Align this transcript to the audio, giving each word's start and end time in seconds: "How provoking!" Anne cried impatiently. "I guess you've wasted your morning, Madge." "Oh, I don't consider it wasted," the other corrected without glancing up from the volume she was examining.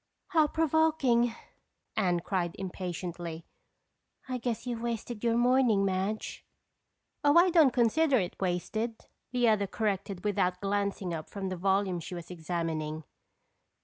"How 0.29 0.47
provoking!" 0.47 1.35
Anne 1.95 2.21
cried 2.21 2.55
impatiently. 2.57 3.45
"I 4.27 4.39
guess 4.39 4.65
you've 4.65 4.81
wasted 4.81 5.23
your 5.23 5.37
morning, 5.37 5.85
Madge." 5.85 6.43
"Oh, 7.23 7.37
I 7.37 7.51
don't 7.51 7.69
consider 7.69 8.17
it 8.17 8.35
wasted," 8.39 9.05
the 9.31 9.47
other 9.47 9.67
corrected 9.67 10.23
without 10.23 10.59
glancing 10.59 11.13
up 11.13 11.29
from 11.29 11.49
the 11.49 11.55
volume 11.55 11.99
she 11.99 12.15
was 12.15 12.31
examining. 12.31 13.03